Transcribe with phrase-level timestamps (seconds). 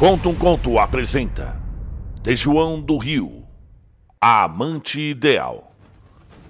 [0.00, 1.60] Conta um Conto apresenta
[2.22, 3.44] De João do Rio
[4.18, 5.74] A Amante Ideal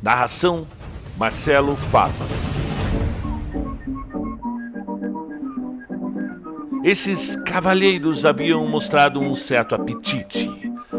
[0.01, 0.65] Narração
[1.19, 2.27] Marcelo Fava
[6.84, 10.48] Esses cavalheiros haviam mostrado um certo apetite.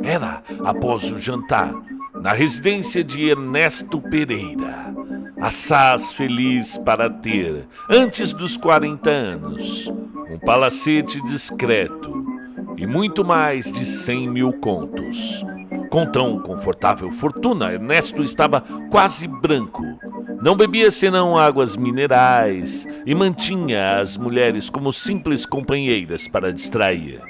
[0.04, 1.74] Era após o jantar,
[2.14, 4.94] na residência de Ernesto Pereira.
[5.40, 9.88] Assaz feliz para ter, antes dos 40 anos,
[10.30, 12.11] um palacete discreto
[12.82, 15.46] e muito mais de 100 mil contos.
[15.92, 19.84] Com tão confortável fortuna, Ernesto estava quase branco.
[20.42, 27.22] Não bebia senão águas minerais e mantinha as mulheres como simples companheiras para distrair.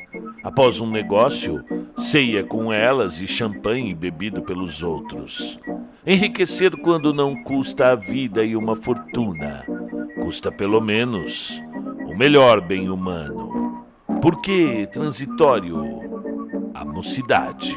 [0.42, 1.62] Após um negócio,
[1.98, 5.60] ceia com elas e champanhe bebido pelos outros.
[6.08, 9.66] Enriquecer quando não custa a vida e uma fortuna,
[10.22, 11.62] custa pelo menos
[12.08, 13.51] o melhor bem humano.
[14.22, 16.12] Porque transitório
[16.74, 17.76] a mocidade.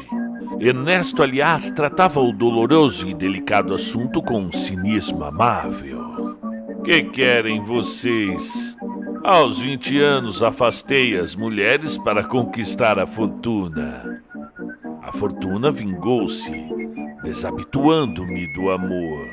[0.59, 6.37] Ernesto, aliás, tratava o doloroso e delicado assunto com um cinismo amável.
[6.83, 8.75] Que querem vocês?
[9.23, 14.21] Aos 20 anos afastei as mulheres para conquistar a fortuna.
[15.01, 16.51] A fortuna vingou-se,
[17.23, 19.27] desabituando-me do amor.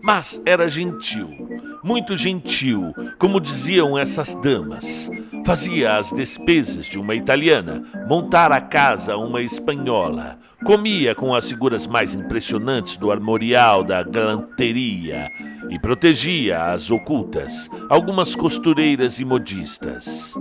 [0.00, 1.47] Mas era gentil,
[1.82, 5.10] muito gentil, como diziam essas damas.
[5.44, 11.86] Fazia as despesas de uma italiana, montar a casa uma espanhola, comia com as figuras
[11.86, 15.30] mais impressionantes do armorial da galanteria
[15.70, 20.34] e protegia as ocultas, algumas costureiras e modistas.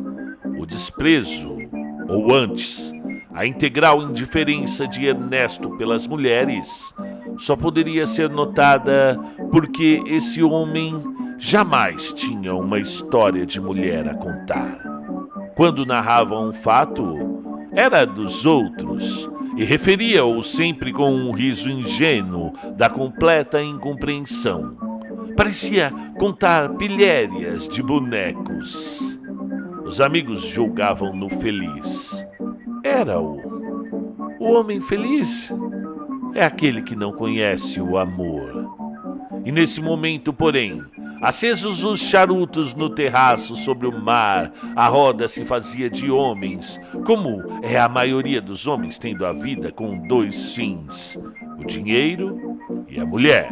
[0.60, 1.56] O desprezo,
[2.10, 2.92] ou antes,
[3.34, 6.94] a integral indiferença de Ernesto pelas mulheres,
[7.38, 9.20] só poderia ser notada
[9.52, 10.96] porque esse homem
[11.38, 14.80] jamais tinha uma história de mulher a contar.
[15.56, 17.16] Quando narrava um fato,
[17.72, 24.78] era dos outros e referia-o sempre com um riso ingênuo da completa incompreensão.
[25.36, 29.20] Parecia contar pilhérias de bonecos.
[29.84, 32.26] Os amigos julgavam-no feliz.
[32.84, 33.38] Era-o.
[34.40, 35.52] O homem feliz
[36.36, 38.76] é aquele que não conhece o amor.
[39.44, 40.84] E nesse momento, porém,
[41.22, 47.60] Acesos os charutos no terraço sobre o mar, a roda se fazia de homens, como
[47.64, 51.18] é a maioria dos homens tendo a vida com dois fins:
[51.58, 53.50] o dinheiro e a mulher.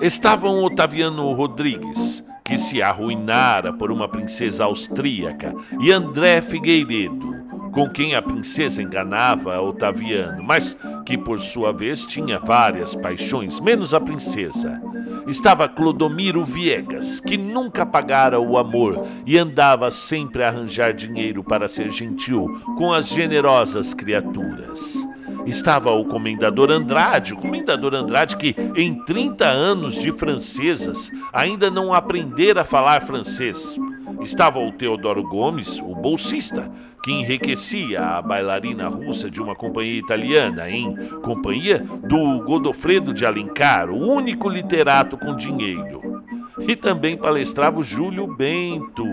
[0.00, 7.35] Estavam Otaviano Rodrigues, que se arruinara por uma princesa austríaca, e André Figueiredo,
[7.76, 13.92] com quem a princesa enganava Otaviano, mas que por sua vez tinha várias paixões, menos
[13.92, 14.80] a princesa.
[15.26, 21.68] Estava Clodomiro Viegas, que nunca pagara o amor e andava sempre a arranjar dinheiro para
[21.68, 22.48] ser gentil
[22.78, 25.06] com as generosas criaturas
[25.44, 31.94] estava o comendador Andrade, o comendador Andrade que em 30 anos de francesas ainda não
[31.94, 33.78] aprendera a falar francês.
[34.20, 36.68] Estava o Teodoro Gomes, o bolsista,
[37.06, 43.90] que enriquecia a bailarina russa de uma companhia italiana em companhia do Godofredo de Alencar,
[43.90, 46.24] o único literato com dinheiro.
[46.58, 49.04] E também palestrava o Júlio Bento,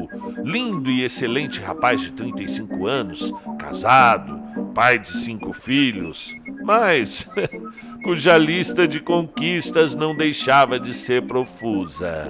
[0.43, 4.41] lindo e excelente rapaz de 35 anos, casado,
[4.73, 6.33] pai de cinco filhos,
[6.65, 7.29] mas
[8.03, 12.27] cuja lista de conquistas não deixava de ser profusa.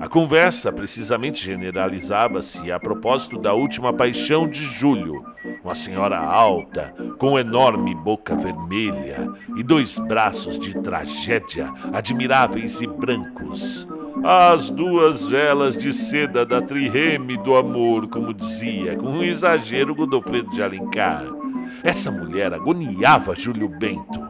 [0.00, 5.24] A conversa precisamente generalizava-se a propósito da última paixão de Júlio,
[5.64, 13.88] uma senhora alta, com enorme boca vermelha e dois braços de tragédia admiráveis e brancos.
[14.22, 20.50] As duas velas de seda da trireme do amor, como dizia, com um exagero Godofredo
[20.50, 21.24] de Alencar.
[21.82, 24.20] Essa mulher agoniava Júlio Bento.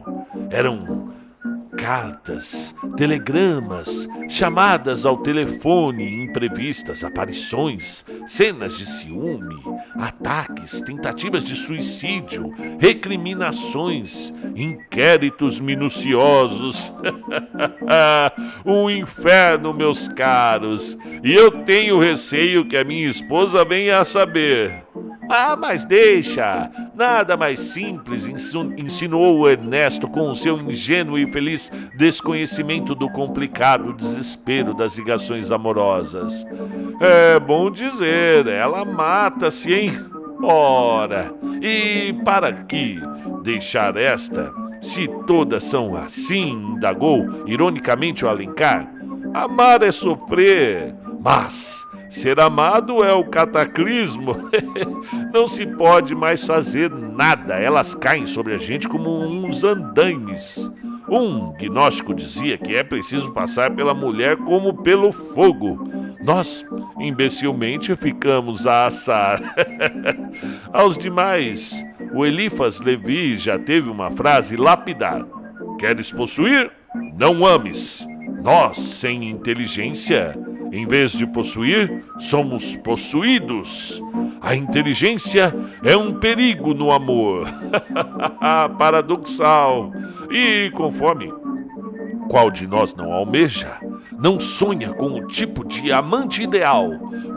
[0.49, 0.96] Eram
[1.77, 9.55] cartas, telegramas, chamadas ao telefone, imprevistas, aparições, cenas de ciúme,
[9.95, 16.91] ataques, tentativas de suicídio, recriminações, inquéritos minuciosos.
[18.65, 24.86] um inferno, meus caros, e eu tenho receio que a minha esposa venha a saber.
[25.29, 26.69] Ah, mas deixa!
[26.95, 28.27] Nada mais simples,
[28.77, 36.45] insinuou Ernesto com o seu ingênuo e feliz desconhecimento do complicado desespero das ligações amorosas.
[36.99, 39.91] É bom dizer, ela mata-se, hein?
[40.41, 42.99] Ora, e para que
[43.43, 44.51] deixar esta,
[44.81, 48.87] se todas são assim, indagou ironicamente o Alencar?
[49.33, 54.35] Amar é sofrer, mas Ser amado é o cataclismo.
[55.33, 57.55] Não se pode mais fazer nada.
[57.55, 60.69] Elas caem sobre a gente como uns andaimes.
[61.09, 65.87] Um gnóstico dizia que é preciso passar pela mulher como pelo fogo.
[66.21, 66.65] Nós,
[66.99, 69.41] imbecilmente, ficamos a assar.
[70.73, 71.81] Aos demais,
[72.13, 75.25] o Elifas Levi já teve uma frase lapidar:
[75.79, 76.71] Queres possuir?
[77.17, 78.05] Não ames.
[78.43, 80.37] Nós, sem inteligência,
[80.77, 84.01] em vez de possuir, somos possuídos.
[84.39, 85.53] A inteligência
[85.83, 87.47] é um perigo no amor.
[88.77, 89.91] Paradoxal.
[90.29, 91.33] E conforme
[92.29, 93.77] qual de nós não almeja,
[94.19, 96.89] não sonha com o tipo de amante ideal?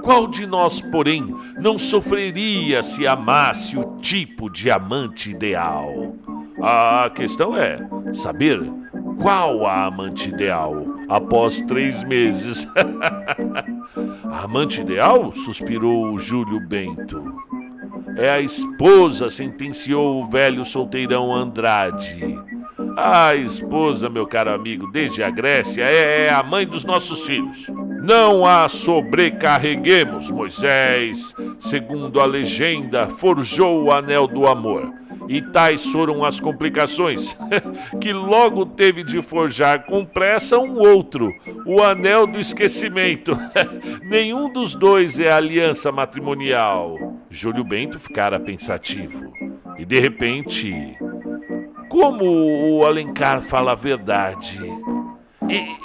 [0.03, 6.15] Qual de nós, porém, não sofreria se amasse o tipo de amante ideal?
[6.63, 7.79] A questão é
[8.13, 8.61] saber
[9.19, 12.67] qual a amante ideal após três meses.
[14.33, 15.33] amante ideal?
[15.33, 17.35] suspirou Júlio Bento.
[18.17, 22.39] É a esposa, sentenciou o velho solteirão Andrade.
[22.97, 27.67] A esposa, meu caro amigo, desde a Grécia, é a mãe dos nossos filhos.
[28.03, 34.93] Não a sobrecarreguemos, Moisés, segundo a legenda, forjou o anel do amor.
[35.31, 37.37] E tais foram as complicações,
[38.01, 41.33] que logo teve de forjar com pressa um outro,
[41.65, 43.39] o anel do esquecimento.
[44.03, 46.99] Nenhum dos dois é aliança matrimonial.
[47.31, 49.33] Júlio Bento ficara pensativo.
[49.79, 50.99] E de repente,
[51.89, 54.59] como o Alencar fala a verdade,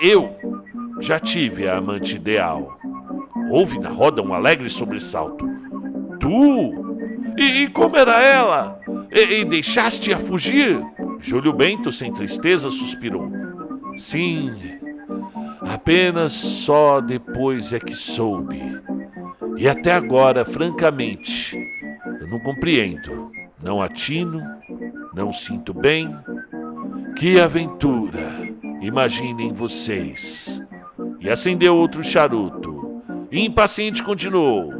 [0.01, 0.35] eu
[0.99, 2.79] já tive a amante ideal.
[3.51, 5.47] Houve na roda um alegre sobressalto.
[6.19, 6.85] Tu?
[7.37, 8.79] E, e como era ela?
[9.15, 10.85] E, e deixaste-a fugir?
[11.21, 13.31] Júlio Bento, sem tristeza, suspirou.
[13.95, 14.51] Sim,
[15.61, 18.59] apenas só depois é que soube.
[19.55, 21.57] E até agora, francamente,
[22.19, 23.31] eu não compreendo.
[23.63, 24.41] Não atino,
[25.15, 26.13] não sinto bem.
[27.15, 28.53] Que aventura!
[28.81, 30.61] Imaginem vocês.
[31.21, 33.01] E acendeu outro charuto.
[33.31, 34.73] impaciente continuou.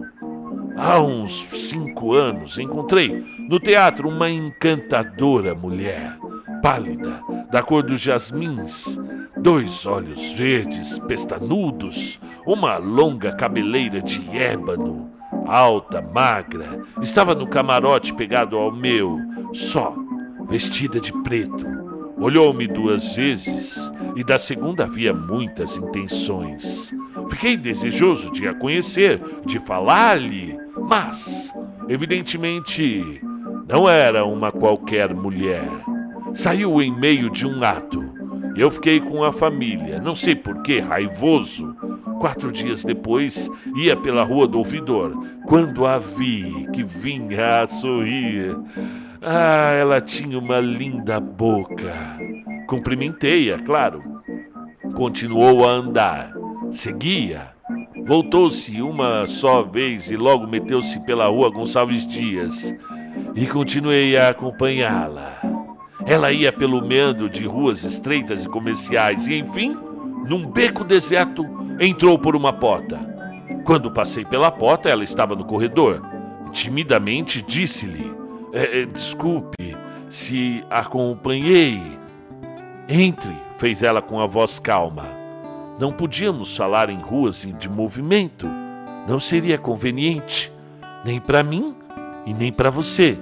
[0.76, 6.18] Há uns cinco anos encontrei no teatro uma encantadora mulher,
[6.62, 7.22] pálida,
[7.52, 9.00] da cor dos jasmins,
[9.38, 15.12] dois olhos verdes, pestanudos, uma longa cabeleira de ébano,
[15.46, 19.20] alta, magra, estava no camarote pegado ao meu,
[19.54, 19.96] só,
[20.50, 21.66] vestida de preto.
[22.18, 26.92] Olhou-me duas vezes e da segunda havia muitas intenções.
[27.30, 31.54] Fiquei desejoso de a conhecer, de falar-lhe, mas,
[31.88, 33.22] evidentemente,
[33.68, 35.68] não era uma qualquer mulher.
[36.34, 38.04] Saiu em meio de um ato.
[38.56, 41.76] Eu fiquei com a família, não sei porquê, raivoso.
[42.20, 45.14] Quatro dias depois, ia pela rua do ouvidor,
[45.46, 48.56] quando a vi que vinha a sorrir.
[49.22, 51.94] Ah, ela tinha uma linda boca.
[52.68, 54.02] Cumprimentei-a, claro.
[54.96, 56.32] Continuou a andar.
[56.72, 57.54] Seguia.
[58.06, 62.74] Voltou-se uma só vez e logo meteu-se pela rua Gonçalves Dias.
[63.36, 65.42] E continuei a acompanhá-la.
[66.06, 69.76] Ela ia pelo meandro de ruas estreitas e comerciais e, enfim,
[70.26, 71.46] num beco deserto,
[71.80, 72.98] entrou por uma porta.
[73.66, 76.02] Quando passei pela porta, ela estava no corredor.
[76.52, 78.12] Timidamente disse-lhe:
[78.54, 79.76] é, é, Desculpe
[80.10, 81.82] se acompanhei.
[82.88, 85.04] Entre, fez ela com a voz calma.
[85.78, 88.48] Não podíamos falar em ruas de movimento.
[89.08, 90.52] Não seria conveniente,
[91.04, 91.76] nem para mim
[92.26, 93.18] e nem para você.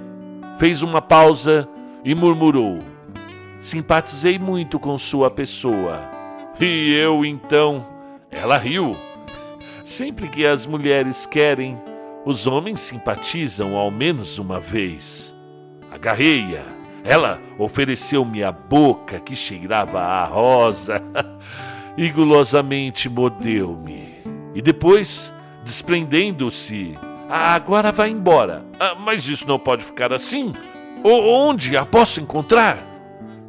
[0.58, 1.68] Fez uma pausa
[2.04, 2.78] e murmurou:
[3.60, 6.00] Simpatizei muito com sua pessoa.
[6.60, 7.86] E eu então.
[8.30, 8.96] Ela riu.
[9.84, 11.76] Sempre que as mulheres querem,
[12.24, 15.34] os homens simpatizam ao menos uma vez.
[15.90, 16.62] Agarrei-a.
[17.04, 21.02] Ela ofereceu-me a boca que cheirava a rosa.
[21.96, 24.14] e gulosamente mordeu-me.
[24.54, 25.32] E depois,
[25.64, 26.96] desprendendo-se,
[27.28, 28.64] ah, agora vai embora.
[28.78, 30.52] Ah, mas isso não pode ficar assim.
[31.02, 32.78] O onde a posso encontrar?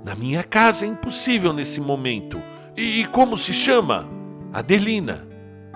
[0.03, 2.41] Na minha casa é impossível nesse momento.
[2.75, 4.07] E, e como se chama?
[4.53, 5.27] Adelina.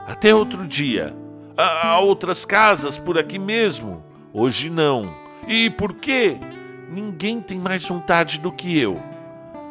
[0.07, 1.15] Até outro dia.
[1.57, 4.03] Há, há outras casas por aqui mesmo.
[4.33, 5.13] Hoje não.
[5.47, 6.37] E por quê?
[6.89, 9.01] Ninguém tem mais vontade do que eu.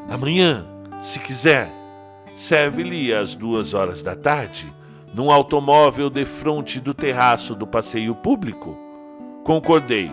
[0.08, 0.66] Amanhã,
[1.02, 1.70] se quiser,
[2.36, 4.72] serve-lhe às duas horas da tarde,
[5.14, 8.76] num automóvel de frente do terraço do passeio público?
[9.44, 10.10] Concordei.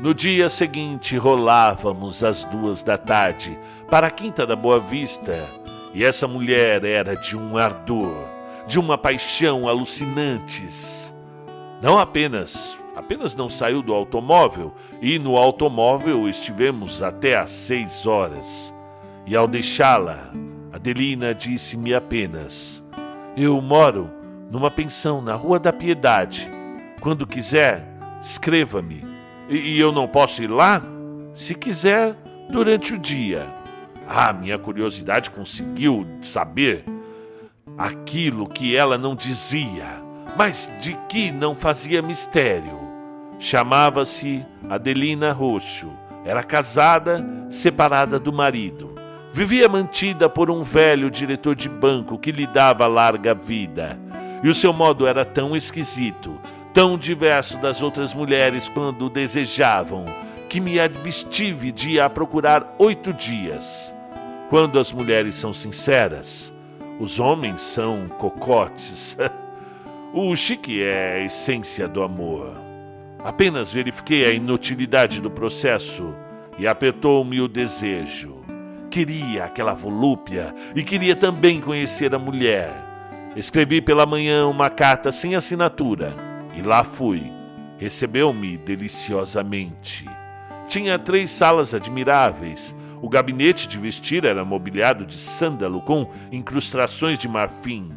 [0.00, 3.58] No dia seguinte, rolávamos às duas da tarde
[3.90, 5.48] para a Quinta da Boa Vista,
[5.92, 8.14] e essa mulher era de um ardor.
[8.66, 11.14] de uma paixão alucinantes.
[11.82, 18.72] Não apenas, apenas não saiu do automóvel, e no automóvel estivemos até às seis horas.
[19.26, 20.30] E ao deixá-la,
[20.72, 22.83] Adelina disse-me apenas:
[23.36, 24.10] Eu moro
[24.50, 26.48] numa pensão na Rua da Piedade.
[27.00, 27.84] Quando quiser,
[28.22, 29.04] escreva-me.
[29.48, 30.80] E, e eu não posso ir lá?
[31.34, 32.14] Se quiser,
[32.48, 33.46] durante o dia.
[34.08, 36.84] Ah, minha curiosidade conseguiu saber
[37.76, 40.00] aquilo que ela não dizia,
[40.36, 42.78] mas de que não fazia mistério.
[43.38, 45.90] Chamava-se Adelina Roxo.
[46.24, 48.93] Era casada, separada do marido.
[49.34, 53.98] Vivia mantida por um velho diretor de banco que lhe dava larga vida.
[54.44, 56.40] E o seu modo era tão esquisito,
[56.72, 60.04] tão diverso das outras mulheres quando desejavam,
[60.48, 63.92] que me abstive de a procurar oito dias.
[64.50, 66.54] Quando as mulheres são sinceras,
[67.00, 69.16] os homens são cocotes.
[70.14, 72.54] o chique é a essência do amor.
[73.18, 76.14] Apenas verifiquei a inutilidade do processo
[76.56, 78.43] e apertou-me o desejo.
[78.94, 82.72] Queria aquela volúpia e queria também conhecer a mulher.
[83.34, 86.14] Escrevi pela manhã uma carta sem assinatura
[86.56, 87.24] e lá fui.
[87.76, 90.08] Recebeu-me deliciosamente.
[90.68, 92.72] Tinha três salas admiráveis.
[93.02, 97.90] O gabinete de vestir era mobiliado de sândalo com incrustações de marfim.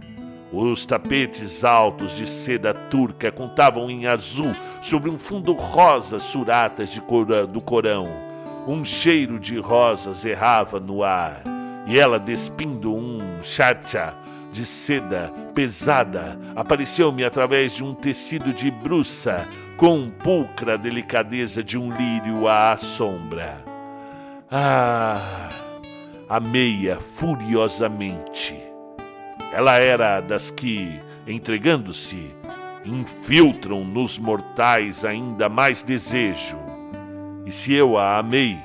[0.51, 4.51] Os tapetes altos de seda turca contavam em azul
[4.81, 8.26] sobre um fundo rosa suratas de cor, do Corão.
[8.67, 11.41] Um cheiro de rosas errava no ar,
[11.85, 14.13] e ela, despindo um chacha
[14.51, 19.47] de seda pesada, apareceu-me através de um tecido de bruça
[19.77, 23.63] com pulcra delicadeza de um lírio à sombra.
[24.51, 25.47] Ah,
[26.27, 28.53] amei-a furiosamente.
[29.53, 32.35] Ela era das que, entregando-se,
[32.83, 36.66] infiltram nos mortais ainda mais desejo.
[37.47, 38.59] E se eu a amei,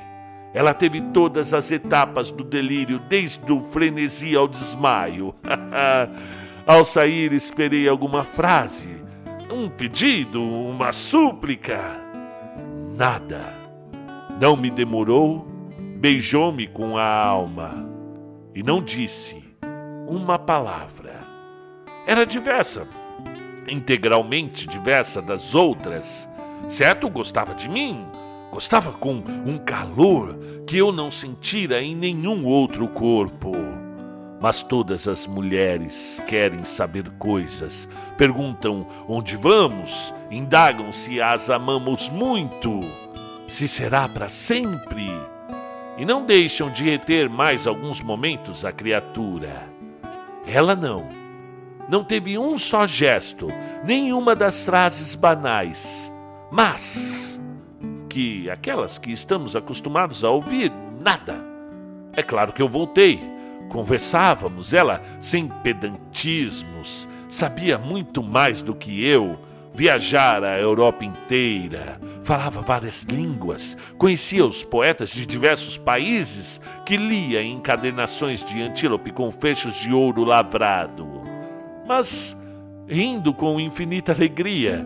[0.53, 5.33] ela teve todas as etapas do delírio, desde o frenesi ao desmaio.
[6.67, 9.01] ao sair, esperei alguma frase
[9.53, 11.79] um pedido, uma súplica.
[12.95, 13.53] Nada.
[14.41, 15.47] Não me demorou,
[15.99, 17.87] beijou-me com a alma
[18.53, 19.43] e não disse
[20.07, 21.13] uma palavra.
[22.05, 22.87] Era diversa,
[23.67, 26.27] integralmente diversa das outras.
[26.67, 28.05] Certo, gostava de mim,
[28.53, 29.15] gostava com
[29.47, 33.51] um calor que eu não sentira em nenhum outro corpo.
[34.39, 42.79] Mas todas as mulheres querem saber coisas, perguntam onde vamos, indagam se as amamos muito,
[43.47, 45.09] se será para sempre,
[45.97, 49.67] e não deixam de reter mais alguns momentos a criatura.
[50.45, 51.09] Ela não.
[51.89, 53.47] Não teve um só gesto,
[53.83, 56.13] nenhuma das frases banais,
[56.51, 57.32] mas
[58.13, 61.35] que aquelas que estamos acostumados a ouvir, nada.
[62.15, 63.33] É claro que eu voltei
[63.73, 69.39] Conversávamos, ela, sem pedantismos, sabia muito mais do que eu,
[69.73, 77.41] viajara a Europa inteira, falava várias línguas, conhecia os poetas de diversos países que lia
[77.41, 81.23] encadernações de antílope com fechos de ouro lavrado.
[81.87, 82.37] Mas,
[82.87, 84.85] rindo com infinita alegria,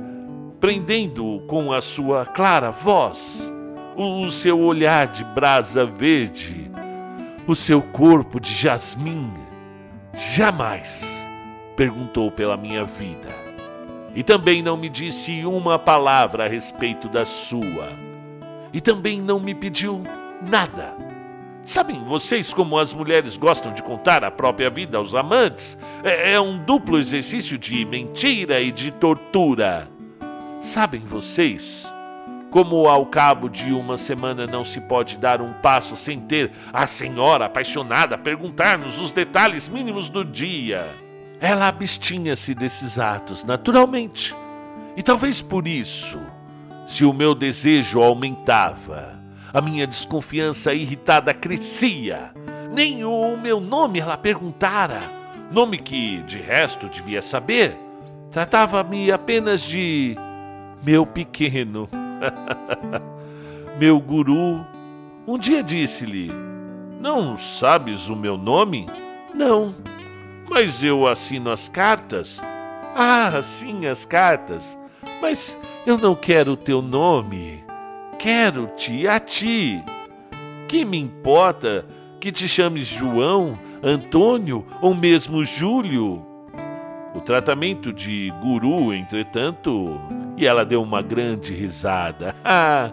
[0.60, 3.54] prendendo com a sua clara voz,
[3.96, 6.72] o seu olhar de brasa verde,
[7.48, 9.32] o seu corpo de jasmim
[10.14, 11.26] jamais
[11.76, 13.30] perguntou pela minha vida.
[14.16, 17.90] E também não me disse uma palavra a respeito da sua.
[18.74, 20.04] E também não me pediu
[20.50, 20.96] nada.
[21.64, 25.78] Sabem vocês como as mulheres gostam de contar a própria vida aos amantes?
[26.04, 29.88] É, é um duplo exercício de mentira e de tortura.
[30.60, 31.92] Sabem vocês
[32.50, 36.88] como ao cabo de uma semana não se pode dar um passo sem ter a
[36.88, 40.88] senhora apaixonada perguntar-nos os detalhes mínimos do dia.
[41.40, 44.36] Ela abstinha-se desses atos, naturalmente.
[44.96, 46.20] E talvez por isso,
[46.88, 49.20] se o meu desejo aumentava,
[49.54, 52.32] a minha desconfiança irritada crescia.
[52.74, 55.02] Nem o meu nome ela perguntara,
[55.52, 57.78] nome que, de resto, devia saber.
[58.32, 60.18] Tratava-me apenas de
[60.84, 61.90] meu pequeno.
[63.80, 64.66] meu guru
[65.28, 66.32] um dia disse-lhe:
[67.02, 68.86] Não sabes o meu nome?
[69.34, 69.76] Não.
[70.50, 72.42] Mas eu assino as cartas.
[72.96, 74.78] Ah, sim, as cartas.
[75.22, 77.62] Mas eu não quero o teu nome.
[78.18, 79.84] Quero-te a ti.
[80.70, 81.86] Que me importa
[82.22, 83.54] que te chames João,
[83.84, 86.26] Antônio ou mesmo Júlio?
[87.18, 90.00] o tratamento de guru, entretanto,
[90.38, 92.36] e ela deu uma grande risada.
[92.46, 92.92] Ah,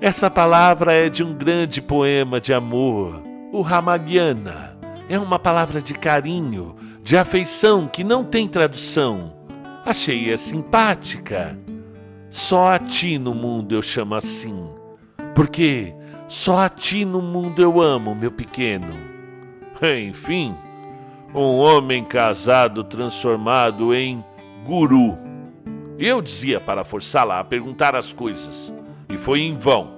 [0.00, 3.22] essa palavra é de um grande poema de amor,
[3.52, 4.76] o Ramayana.
[5.08, 9.32] É uma palavra de carinho, de afeição que não tem tradução.
[9.86, 11.56] Achei-a simpática.
[12.30, 14.68] Só a ti no mundo eu chamo assim,
[15.34, 15.94] porque
[16.28, 18.92] só a ti no mundo eu amo, meu pequeno.
[20.08, 20.54] Enfim,
[21.34, 24.24] um homem casado transformado em
[24.64, 25.18] guru.
[26.04, 28.72] Eu dizia para forçá-la a perguntar as coisas,
[29.08, 29.94] e foi em vão.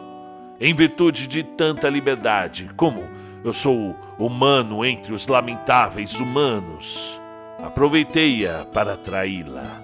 [0.60, 3.08] Em virtude de tanta liberdade, como
[3.42, 7.18] eu sou humano entre os lamentáveis humanos,
[7.58, 9.82] aproveitei-a para traí-la.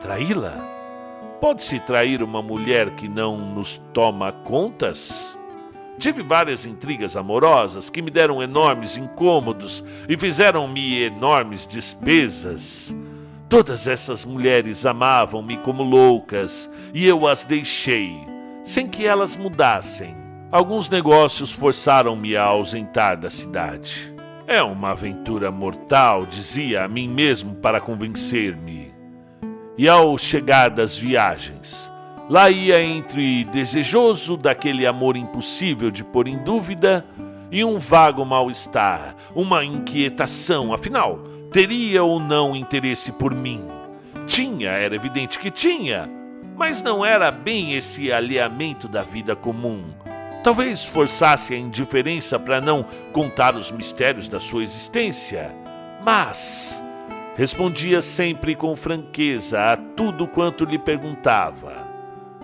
[0.00, 0.56] Traí-la?
[1.38, 5.38] Pode-se trair uma mulher que não nos toma contas?
[5.98, 12.94] Tive várias intrigas amorosas que me deram enormes incômodos e fizeram-me enormes despesas.
[13.52, 18.16] Todas essas mulheres amavam-me como loucas e eu as deixei,
[18.64, 20.16] sem que elas mudassem.
[20.50, 24.10] Alguns negócios forçaram-me a ausentar da cidade.
[24.46, 28.90] É uma aventura mortal, dizia a mim mesmo para convencer-me.
[29.76, 31.92] E ao chegar das viagens,
[32.30, 37.04] lá ia entre desejoso daquele amor impossível de pôr em dúvida
[37.50, 41.20] e um vago mal-estar, uma inquietação, afinal,
[41.52, 43.66] teria ou não interesse por mim?
[44.26, 46.08] Tinha, era evidente que tinha,
[46.56, 49.84] mas não era bem esse alinhamento da vida comum.
[50.42, 55.54] Talvez forçasse a indiferença para não contar os mistérios da sua existência.
[56.04, 56.82] Mas
[57.34, 61.72] Respondia sempre com franqueza a tudo quanto lhe perguntava.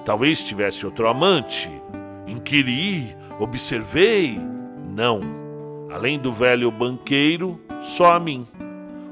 [0.03, 1.71] Talvez tivesse outro amante.
[2.27, 4.41] Inquiri, observei.
[4.89, 5.21] Não.
[5.93, 8.47] Além do velho banqueiro, só a mim.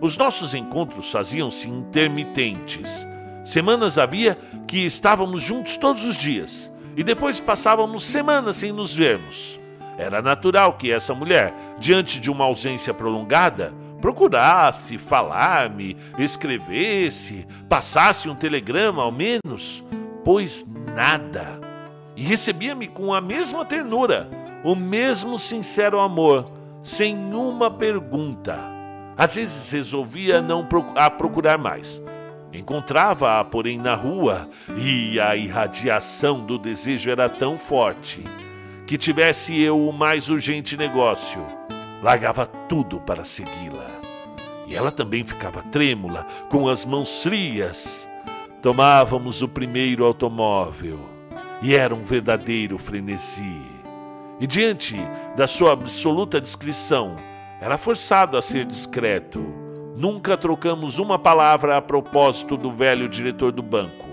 [0.01, 3.07] Os nossos encontros faziam-se intermitentes.
[3.45, 9.59] Semanas havia que estávamos juntos todos os dias e depois passávamos semanas sem nos vermos.
[9.97, 18.35] Era natural que essa mulher, diante de uma ausência prolongada, procurasse falar-me, escrevesse, passasse um
[18.35, 19.83] telegrama ao menos,
[20.25, 21.59] pois nada.
[22.15, 24.29] E recebia-me com a mesma ternura,
[24.63, 26.51] o mesmo sincero amor,
[26.83, 28.76] sem uma pergunta.
[29.17, 32.03] Às vezes resolvia não a procurar mais.
[32.53, 38.23] Encontrava-a, porém, na rua, e a irradiação do desejo era tão forte
[38.87, 41.45] que tivesse eu o mais urgente negócio
[42.03, 43.91] largava tudo para segui-la.
[44.67, 48.09] E ela também ficava trêmula, com as mãos frias.
[48.61, 50.99] Tomávamos o primeiro automóvel
[51.63, 53.63] e era um verdadeiro frenesi.
[54.41, 54.97] E diante
[55.37, 57.17] da sua absoluta discrição,
[57.61, 59.41] era forçado a ser discreto.
[59.97, 64.07] Nunca trocamos uma palavra a propósito do velho diretor do banco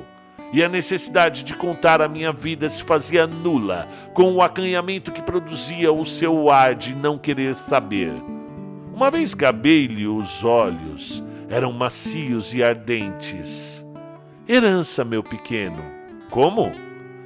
[0.53, 5.21] e a necessidade de contar a minha vida se fazia nula com o acanhamento que
[5.21, 8.13] produzia o seu ar de não querer saber.
[8.93, 13.83] Uma vez gabei-lhe os olhos, eram macios e ardentes.
[14.47, 15.83] Herança, meu pequeno.
[16.29, 16.71] Como?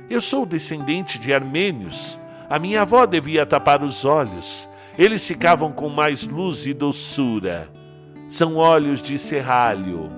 [0.10, 2.18] Eu sou descendente de armênios.
[2.50, 4.70] A minha avó devia tapar os olhos.
[4.98, 7.70] Eles ficavam com mais luz e doçura.
[8.30, 10.10] São olhos de serralho.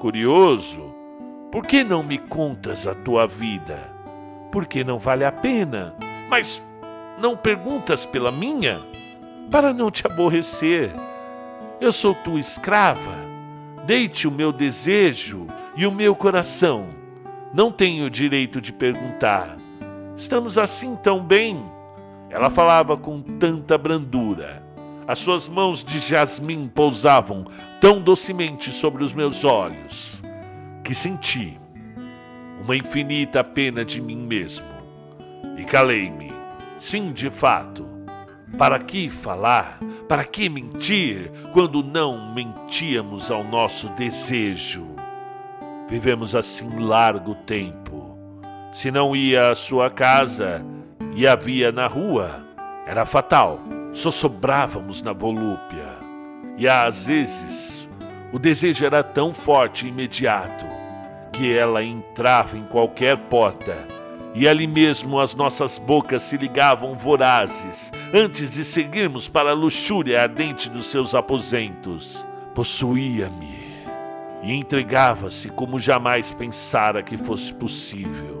[0.00, 0.94] Curioso,
[1.50, 3.92] por que não me contas a tua vida?
[4.52, 5.96] Porque não vale a pena.
[6.28, 6.62] Mas
[7.18, 8.78] não perguntas pela minha?
[9.50, 10.92] Para não te aborrecer.
[11.80, 13.18] Eu sou tua escrava.
[13.84, 16.86] Deite o meu desejo e o meu coração.
[17.52, 19.56] Não tenho direito de perguntar.
[20.16, 21.60] Estamos assim tão bem?
[22.30, 24.62] Ela falava com tanta brandura.
[25.06, 27.44] As suas mãos de jasmim pousavam
[27.80, 30.22] tão docemente sobre os meus olhos
[30.84, 31.58] que senti
[32.60, 34.66] uma infinita pena de mim mesmo
[35.58, 36.32] e calei-me.
[36.78, 37.86] Sim, de fato.
[38.56, 39.78] Para que falar?
[40.08, 44.86] Para que mentir quando não mentíamos ao nosso desejo?
[45.88, 48.16] Vivemos assim largo tempo.
[48.72, 50.64] Se não ia à sua casa
[51.14, 52.42] e havia na rua,
[52.86, 53.60] era fatal.
[53.92, 55.98] Só sobrávamos na volúpia.
[56.56, 57.88] E às vezes
[58.32, 60.64] o desejo era tão forte e imediato
[61.32, 63.76] que ela entrava em qualquer porta,
[64.34, 70.22] e ali mesmo as nossas bocas se ligavam vorazes, antes de seguirmos para a luxúria
[70.22, 72.24] ardente dos seus aposentos.
[72.54, 73.70] Possuía-me
[74.42, 78.39] e entregava-se como jamais pensara que fosse possível.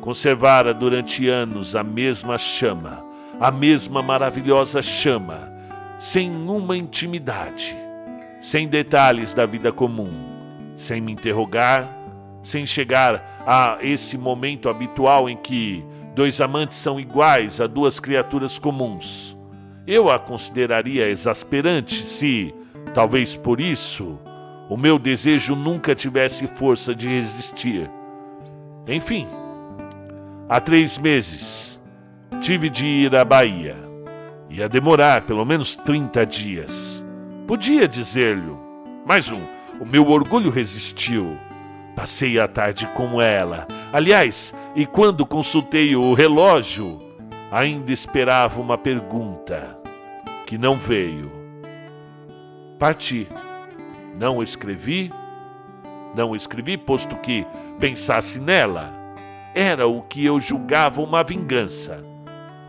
[0.00, 3.04] Conservara durante anos a mesma chama,
[3.40, 5.52] a mesma maravilhosa chama,
[5.98, 7.88] sem uma intimidade
[8.40, 10.10] sem detalhes da vida comum,
[10.76, 11.88] sem me interrogar,
[12.42, 15.84] sem chegar a esse momento habitual em que
[16.14, 19.36] dois amantes são iguais a duas criaturas comuns.
[19.86, 22.54] Eu a consideraria exasperante se,
[22.94, 24.18] talvez por isso,
[24.68, 27.90] o meu desejo nunca tivesse força de resistir.
[28.86, 29.26] Enfim,
[30.48, 31.78] há três meses
[32.40, 33.76] tive de ir à Bahia.
[34.48, 37.04] Ia demorar pelo menos 30 dias.
[37.46, 38.56] Podia dizer-lhe,
[39.04, 39.40] mas um,
[39.80, 41.36] o meu orgulho resistiu.
[41.94, 43.66] Passei a tarde com ela.
[43.92, 46.98] Aliás, e quando consultei o relógio,
[47.50, 49.78] ainda esperava uma pergunta
[50.46, 51.30] que não veio.
[52.78, 53.28] Parti.
[54.18, 55.12] Não escrevi,
[56.16, 57.46] não escrevi, posto que
[57.78, 58.97] pensasse nela.
[59.60, 62.00] Era o que eu julgava uma vingança.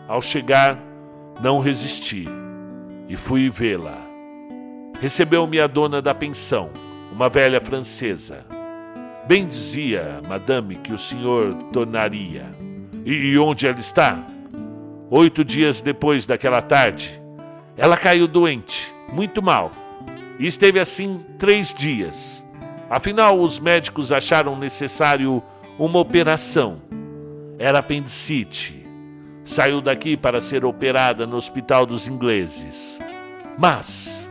[0.07, 0.75] Ao chegar,
[1.39, 2.27] não resisti
[3.07, 3.95] e fui vê-la.
[4.99, 6.71] Recebeu-me a dona da pensão,
[7.11, 8.43] uma velha francesa.
[9.27, 12.47] Bem dizia madame que o senhor tornaria.
[13.05, 14.17] E, onde ela está?
[15.11, 17.21] Oito dias depois daquela tarde,
[17.77, 19.71] ela caiu doente, muito mal
[20.39, 22.43] e esteve assim três dias.
[22.89, 25.43] Afinal, os médicos acharam necessário
[25.79, 26.81] uma operação.
[27.57, 28.85] Era apendicite.
[29.45, 32.99] Saiu daqui para ser operada no Hospital dos Ingleses.
[33.57, 34.29] Mas,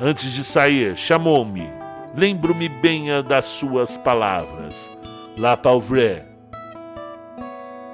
[0.00, 1.64] antes de sair, chamou-me.
[2.14, 4.90] Lembro-me bem das suas palavras.
[5.36, 6.22] La pauvre.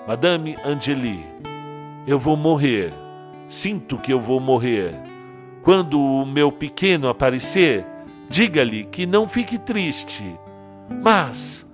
[0.06, 1.24] Madame Angeli,
[2.06, 2.92] eu vou morrer.
[3.48, 4.94] Sinto que eu vou morrer.
[5.62, 7.84] Quando o meu pequeno aparecer,
[8.28, 10.24] diga-lhe que não fique triste,
[11.02, 11.66] mas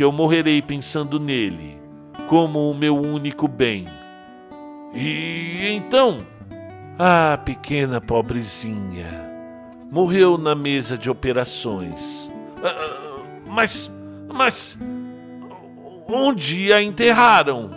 [0.00, 1.78] que eu morrerei pensando nele
[2.26, 3.86] como o meu único bem.
[4.94, 6.26] E então,
[6.98, 9.30] a pequena pobrezinha
[9.92, 12.30] morreu na mesa de operações.
[12.64, 13.92] Ah, mas,
[14.26, 14.78] mas,
[16.08, 17.68] onde a enterraram?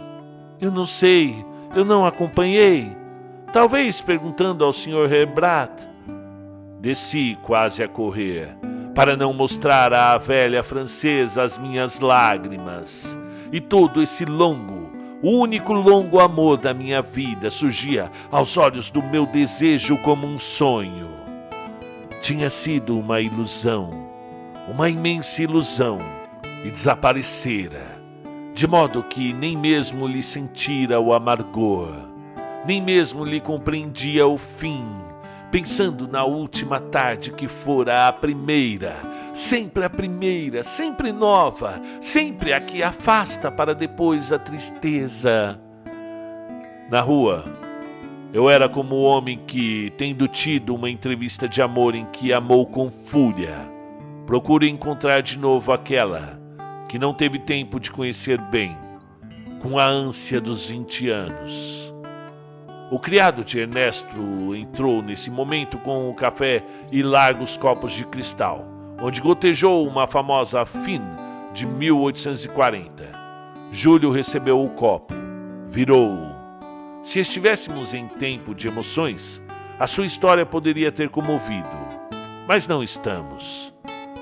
[0.61, 2.95] Eu não sei, eu não acompanhei.
[3.51, 5.09] Talvez perguntando ao Sr.
[5.09, 5.73] Rebrat.
[6.79, 8.55] Desci quase a correr,
[8.93, 13.17] para não mostrar à velha francesa as minhas lágrimas.
[13.51, 19.01] E todo esse longo, o único longo amor da minha vida surgia aos olhos do
[19.01, 21.09] meu desejo como um sonho.
[22.21, 24.09] Tinha sido uma ilusão,
[24.67, 25.97] uma imensa ilusão,
[26.63, 27.99] e desaparecera,
[28.53, 32.13] de modo que nem mesmo lhe sentira o amargor
[32.65, 34.85] nem mesmo lhe compreendia o fim,
[35.53, 38.95] pensando na última tarde que fora a primeira,
[39.35, 45.61] sempre a primeira, sempre nova, sempre a que afasta para depois a tristeza.
[46.89, 47.45] Na rua,
[48.33, 52.65] eu era como o homem que, tendo tido uma entrevista de amor em que amou
[52.65, 53.55] com fúria,
[54.25, 56.41] procura encontrar de novo aquela
[56.89, 58.75] que não teve tempo de conhecer bem,
[59.61, 61.92] com a ânsia dos 20 anos.
[62.93, 68.67] O criado de Ernesto entrou nesse momento com o café e largos copos de cristal,
[69.01, 71.01] onde gotejou uma famosa Fin
[71.55, 73.09] de 1840.
[73.71, 75.15] Júlio recebeu o copo,
[75.65, 76.35] virou-o.
[77.01, 79.41] Se estivéssemos em tempo de emoções,
[79.79, 81.75] a sua história poderia ter comovido,
[82.47, 83.73] mas não estamos.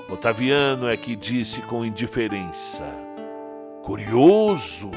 [0.08, 2.82] Otaviano é que disse com indiferença:
[3.82, 4.90] Curioso!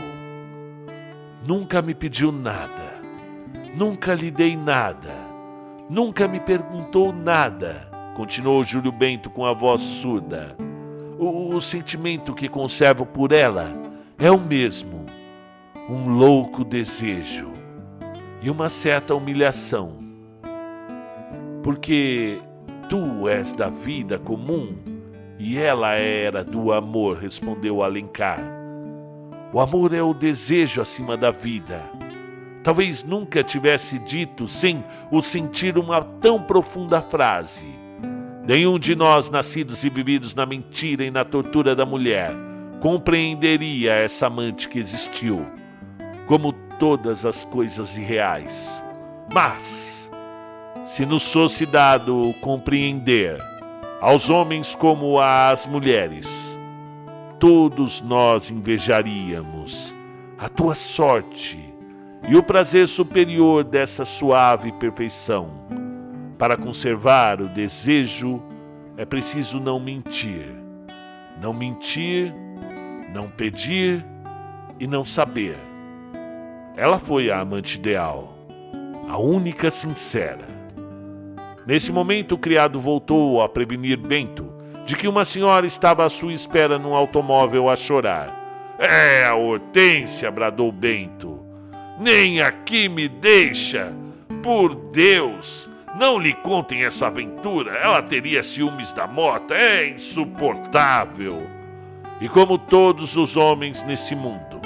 [1.45, 2.94] Nunca me pediu nada
[3.75, 5.13] Nunca lhe dei nada.
[5.89, 7.91] Nunca me perguntou nada.
[8.15, 10.55] Continuou Júlio Bento com a voz surda.
[11.19, 13.69] O, o sentimento que conservo por ela
[14.17, 15.05] é o mesmo.
[15.89, 17.51] Um louco desejo
[18.41, 19.97] e uma certa humilhação.
[21.61, 22.38] Porque
[22.88, 24.73] tu és da vida comum
[25.38, 28.39] e ela era do amor, respondeu Alencar.
[29.51, 31.81] O amor é o desejo acima da vida
[32.65, 37.67] Talvez nunca tivesse dito sem o sentir uma tão profunda frase.
[38.43, 42.32] Nenhum de nós, nascidos e vividos na mentira e na tortura da mulher,
[42.80, 45.45] compreenderia essa amante que existiu,
[46.25, 48.84] como todas as coisas irreais.
[49.32, 50.12] Mas,
[50.88, 53.38] se nos fosse dado compreender,
[54.01, 56.60] aos homens como às mulheres,
[57.39, 59.93] todos nós invejaríamos
[60.36, 61.74] a tua sorte
[62.27, 65.49] e o prazer superior dessa suave perfeição.
[66.38, 68.41] Para conservar o desejo,
[68.97, 70.47] é preciso não mentir.
[71.39, 72.33] Não mentir,
[73.13, 74.03] não pedir
[74.79, 75.57] e não saber.
[76.75, 78.33] Ela foi a amante ideal,
[79.07, 80.45] a única sincera.
[81.65, 84.53] Nesse momento, o criado voltou a prevenir Bento
[84.85, 88.75] de que uma senhora estava à sua espera num automóvel a chorar.
[88.77, 91.44] É a Hortência, bradou Bento.
[91.99, 93.93] Nem aqui me deixa.
[94.43, 97.71] Por Deus, não lhe contem essa aventura.
[97.71, 99.53] Ela teria ciúmes da mota.
[99.53, 101.41] É insuportável.
[102.19, 104.62] E como todos os homens nesse mundo,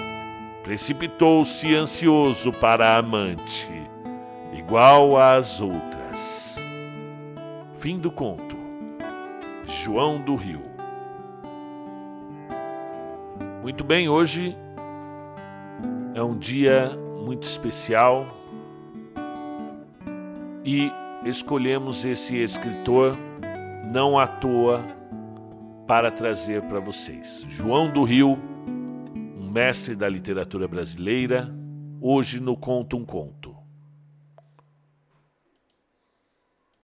[0.63, 3.67] precipitou-se ansioso para a amante,
[4.53, 6.57] igual às outras.
[7.75, 8.57] Fim do conto.
[9.65, 10.61] João do Rio.
[13.63, 14.55] Muito bem, hoje
[16.13, 16.91] é um dia
[17.29, 18.25] muito especial
[20.65, 20.91] e
[21.23, 23.15] escolhemos esse escritor
[23.93, 24.83] não à toa
[25.85, 27.45] para trazer para vocês.
[27.47, 28.35] João do Rio,
[29.39, 31.53] um mestre da literatura brasileira,
[32.01, 33.48] hoje no Conto um Conto.